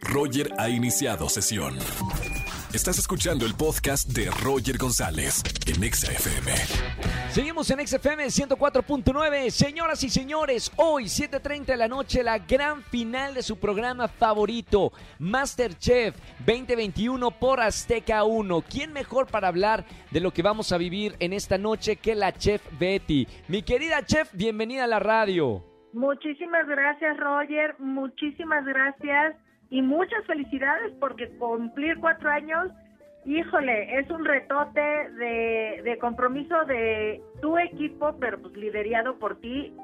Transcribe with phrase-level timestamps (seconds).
[0.00, 1.74] Roger ha iniciado sesión.
[2.72, 6.52] Estás escuchando el podcast de Roger González en XFM.
[7.30, 9.50] Seguimos en XFM 104.9.
[9.50, 14.92] Señoras y señores, hoy 7.30 de la noche, la gran final de su programa favorito,
[15.18, 18.62] Masterchef 2021 por Azteca 1.
[18.68, 22.32] ¿Quién mejor para hablar de lo que vamos a vivir en esta noche que la
[22.32, 23.26] chef Betty?
[23.48, 25.64] Mi querida chef, bienvenida a la radio.
[25.92, 27.74] Muchísimas gracias, Roger.
[27.78, 32.70] Muchísimas gracias y muchas felicidades porque cumplir cuatro años,
[33.24, 39.74] híjole, es un retote de, de compromiso de tu equipo, pero pues liderado por ti.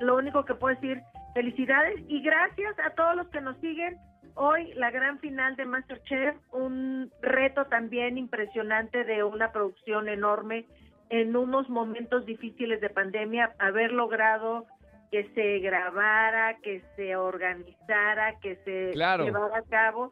[0.00, 1.00] Lo único que puedo decir,
[1.34, 3.96] felicidades y gracias a todos los que nos siguen.
[4.34, 10.66] Hoy la gran final de Masterchef, un reto también impresionante de una producción enorme
[11.10, 14.66] en unos momentos difíciles de pandemia, haber logrado
[15.12, 20.10] que se grabara, que se organizara, que se llevara a cabo.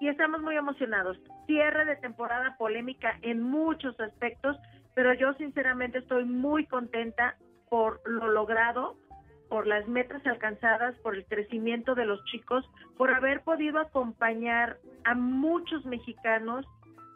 [0.00, 1.18] Y estamos muy emocionados.
[1.46, 4.56] Cierre de temporada polémica en muchos aspectos,
[4.94, 7.36] pero yo sinceramente estoy muy contenta
[7.68, 8.96] por lo logrado,
[9.50, 12.64] por las metas alcanzadas, por el crecimiento de los chicos,
[12.96, 16.64] por haber podido acompañar a muchos mexicanos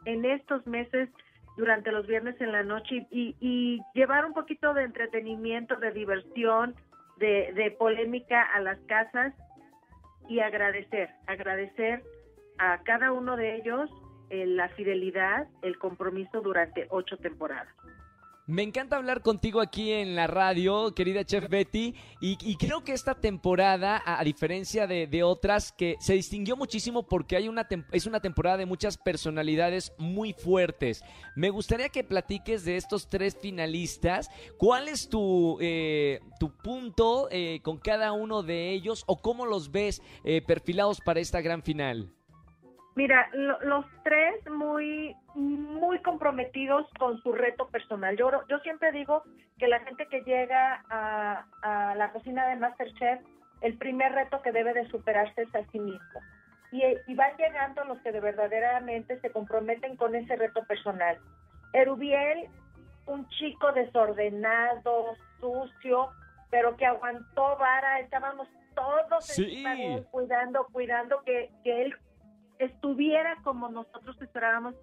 [0.05, 1.09] en estos meses
[1.57, 6.75] durante los viernes en la noche y, y llevar un poquito de entretenimiento, de diversión,
[7.19, 9.35] de, polémica a las casas
[10.29, 12.03] y agradecer, agradecer
[12.59, 13.91] a cada uno de ellos
[14.31, 17.75] eh, la fidelidad, el compromiso durante ocho temporadas.
[18.49, 23.15] Me encanta hablar contigo aquí en la radio, querida Chef Betty, y, creo que esta
[23.15, 28.57] temporada, a, diferencia de, otras, que se distinguió muchísimo porque hay una es una temporada
[28.57, 31.05] de muchas personalidades muy fuertes.
[31.37, 34.29] Me gustaría que platiques de estos tres finalistas.
[34.59, 39.71] ¿Cuál es tu, eh, tu punto eh, con cada uno de ellos o cómo los
[39.71, 42.13] ves eh, perfilados para esta gran final?
[42.95, 48.17] Mira, los tres muy muy comprometidos con su reto personal.
[48.17, 49.23] Yo, yo siempre digo
[49.59, 53.21] que la gente que llega a, a la cocina de Masterchef,
[53.63, 56.21] el primer reto que debe de superarse es a sí mismo.
[56.71, 61.19] Y, y van llegando los que de verdaderamente se comprometen con ese reto personal.
[61.73, 62.49] Erubiel,
[63.07, 66.11] un chico desordenado, sucio,
[66.51, 69.41] pero que aguantó vara, estábamos todos
[70.11, 71.97] cuidando, cuidando que, que él
[72.65, 74.75] estuviera como nosotros esperábamos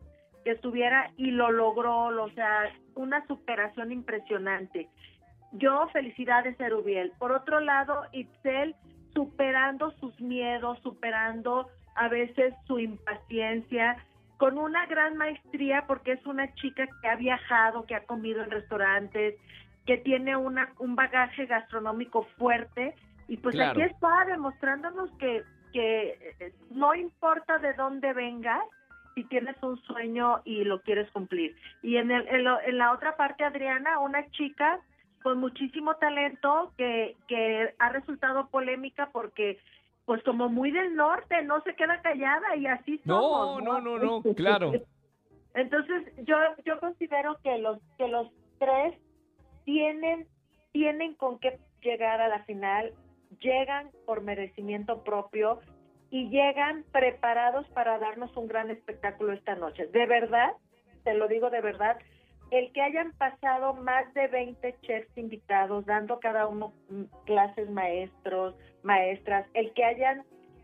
[0.43, 4.89] que estuviera y lo logró, o sea, una superación impresionante.
[5.53, 7.11] Yo felicidades Erubiel.
[7.17, 8.75] Por otro lado, Itzel
[9.13, 13.97] superando sus miedos, superando a veces su impaciencia,
[14.37, 18.51] con una gran maestría porque es una chica que ha viajado, que ha comido en
[18.51, 19.35] restaurantes,
[19.85, 22.95] que tiene una, un bagaje gastronómico fuerte
[23.27, 28.63] y pues aquí está demostrándonos que que eh, no importa de dónde vengas,
[29.15, 31.55] si tienes un sueño y lo quieres cumplir.
[31.81, 34.79] Y en, el, en, la otra parte, Adriana, una chica
[35.23, 39.59] con muchísimo talento que, que ha resultado polémica porque
[40.05, 43.61] pues como muy del norte, no se queda callada y así somos.
[43.61, 44.71] No, no, no, no, claro.
[45.53, 48.97] Entonces, yo yo considero que los que los tres
[49.65, 50.27] tienen
[50.71, 52.91] tienen con qué llegar a la final
[53.39, 55.59] llegan por merecimiento propio
[56.09, 59.87] y llegan preparados para darnos un gran espectáculo esta noche.
[59.87, 60.51] De verdad,
[61.03, 61.97] te lo digo de verdad,
[62.51, 68.55] el que hayan pasado más de 20 chefs invitados, dando cada uno mm, clases maestros,
[68.81, 70.23] maestras, el que hayan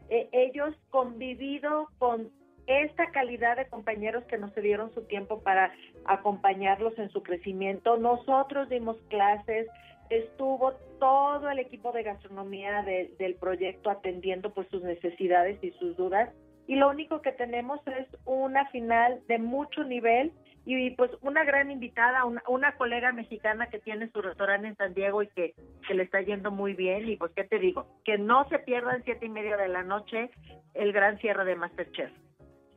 [0.09, 2.31] eh, ellos convivido con
[2.67, 5.71] esta calidad de compañeros que nos dieron su tiempo para
[6.05, 7.97] acompañarlos en su crecimiento.
[7.97, 9.67] Nosotros dimos clases,
[10.09, 16.29] estuvo todo el equipo de gastronomía del proyecto atendiendo pues sus necesidades y sus dudas.
[16.67, 20.31] Y lo único que tenemos es una final de mucho nivel
[20.65, 24.95] y pues una gran invitada, una, una colega mexicana que tiene su restaurante en San
[24.95, 25.53] Diego y que,
[25.87, 27.07] que le está yendo muy bien.
[27.07, 30.31] Y pues qué te digo, que no se pierdan siete y media de la noche
[30.73, 32.11] el gran cierre de Masterchef.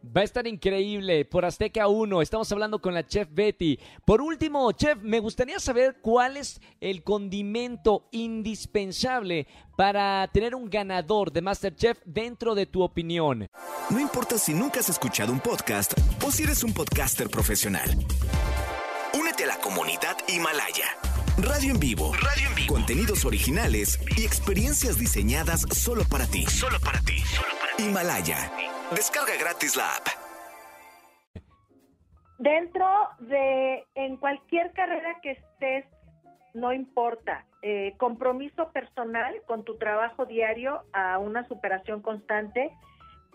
[0.05, 2.23] Va a estar increíble por Azteca 1.
[2.23, 3.79] Estamos hablando con la chef Betty.
[4.05, 9.47] Por último, chef, me gustaría saber cuál es el condimento indispensable
[9.77, 13.49] para tener un ganador de MasterChef dentro de tu opinión.
[13.91, 15.93] No importa si nunca has escuchado un podcast
[16.25, 17.91] o si eres un podcaster profesional.
[19.19, 20.97] Únete a la comunidad Himalaya.
[21.39, 22.13] Radio en vivo.
[22.15, 22.75] Radio en vivo.
[22.75, 26.45] Contenidos originales y experiencias diseñadas solo para ti.
[26.47, 27.19] Solo para ti.
[27.21, 27.85] Solo para ti.
[27.85, 28.78] Himalaya.
[28.91, 30.07] Descarga gratis la app.
[32.39, 32.87] Dentro
[33.19, 35.85] de, en cualquier carrera que estés,
[36.55, 42.73] no importa, eh, compromiso personal con tu trabajo diario a una superación constante,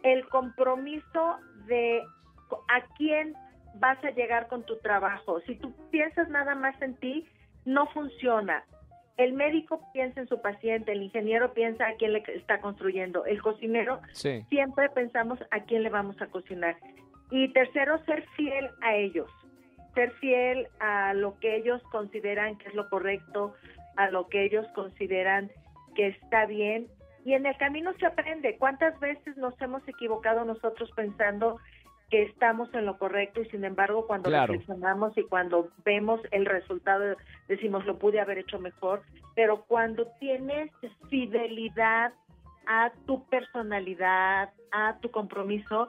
[0.01, 2.01] el compromiso de
[2.69, 3.35] a quién
[3.75, 5.39] vas a llegar con tu trabajo.
[5.41, 7.27] Si tú piensas nada más en ti,
[7.65, 8.65] no funciona.
[9.17, 13.41] El médico piensa en su paciente, el ingeniero piensa a quién le está construyendo, el
[13.41, 16.77] cocinero siempre pensamos a quién le vamos a cocinar.
[17.29, 19.29] Y tercero, ser fiel a ellos,
[19.93, 23.53] ser fiel a lo que ellos consideran que es lo correcto,
[23.95, 25.51] a lo que ellos consideran
[25.95, 26.87] que está bien.
[27.23, 28.57] Y en el camino se aprende.
[28.57, 31.59] ¿Cuántas veces nos hemos equivocado nosotros pensando
[32.13, 37.17] que estamos en lo correcto y sin embargo cuando reflexionamos y cuando vemos el resultado
[37.47, 39.01] decimos lo pude haber hecho mejor,
[39.33, 40.69] pero cuando tienes
[41.09, 42.13] fidelidad
[42.67, 45.87] a tu personalidad, a tu compromiso,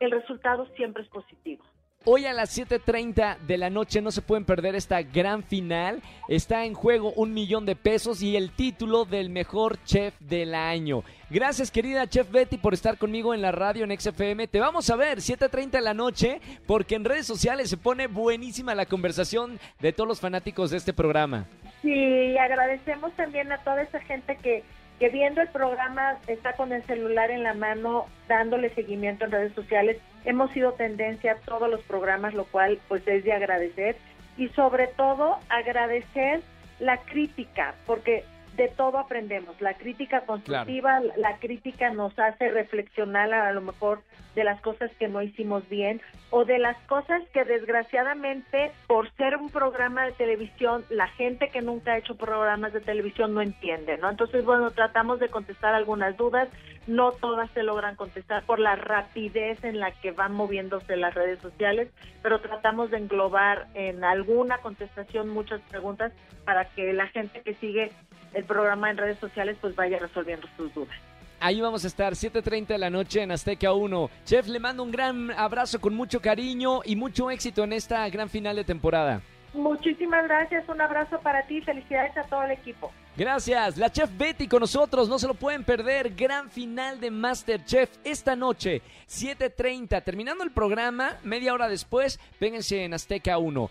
[0.00, 1.62] el resultado siempre es positivo.
[2.10, 6.00] Hoy a las 7.30 de la noche no se pueden perder esta gran final.
[6.26, 11.04] Está en juego un millón de pesos y el título del mejor chef del año.
[11.28, 14.48] Gracias querida Chef Betty por estar conmigo en la radio en XFM.
[14.48, 18.74] Te vamos a ver 7.30 de la noche porque en redes sociales se pone buenísima
[18.74, 21.44] la conversación de todos los fanáticos de este programa.
[21.82, 24.64] Sí, agradecemos también a toda esa gente que
[24.98, 29.52] que viendo el programa está con el celular en la mano dándole seguimiento en redes
[29.54, 29.98] sociales.
[30.24, 33.96] Hemos sido tendencia a todos los programas, lo cual pues es de agradecer
[34.36, 36.42] y sobre todo agradecer
[36.80, 38.24] la crítica, porque
[38.58, 39.58] de todo aprendemos.
[39.60, 44.02] La crítica constructiva, la crítica nos hace reflexionar a lo mejor
[44.34, 46.00] de las cosas que no hicimos bien
[46.30, 51.62] o de las cosas que desgraciadamente por ser un programa de televisión la gente que
[51.62, 54.10] nunca ha hecho programas de televisión no entiende, ¿no?
[54.10, 56.48] Entonces, bueno, tratamos de contestar algunas dudas,
[56.88, 61.38] no todas se logran contestar por la rapidez en la que van moviéndose las redes
[61.40, 61.90] sociales,
[62.22, 66.12] pero tratamos de englobar en alguna contestación muchas preguntas
[66.44, 67.92] para que la gente que sigue
[68.34, 70.96] el programa en redes sociales pues vaya resolviendo sus dudas.
[71.40, 74.10] Ahí vamos a estar, 7.30 de la noche en Azteca 1.
[74.24, 78.28] Chef, le mando un gran abrazo con mucho cariño y mucho éxito en esta gran
[78.28, 79.22] final de temporada.
[79.54, 82.92] Muchísimas gracias, un abrazo para ti, felicidades a todo el equipo.
[83.16, 87.90] Gracias, la chef Betty con nosotros, no se lo pueden perder, gran final de Masterchef
[88.04, 93.70] esta noche, 7.30, terminando el programa, media hora después, vénganse en Azteca 1.